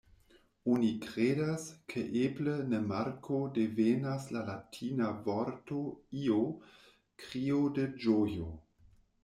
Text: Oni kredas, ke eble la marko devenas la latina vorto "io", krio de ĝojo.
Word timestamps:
Oni 0.75 0.87
kredas, 1.01 1.65
ke 1.93 2.05
eble 2.21 2.55
la 2.71 2.79
marko 2.93 3.41
devenas 3.59 4.27
la 4.37 4.43
latina 4.49 5.13
vorto 5.29 5.85
"io", 6.25 6.43
krio 7.25 7.63
de 7.79 7.89
ĝojo. 8.07 8.53